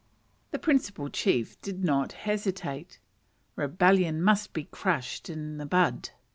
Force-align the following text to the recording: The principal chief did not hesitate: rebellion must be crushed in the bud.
The 0.49 0.57
principal 0.57 1.09
chief 1.09 1.61
did 1.61 1.83
not 1.83 2.13
hesitate: 2.13 2.97
rebellion 3.55 4.19
must 4.23 4.51
be 4.51 4.63
crushed 4.63 5.29
in 5.29 5.57
the 5.57 5.67
bud. 5.67 6.09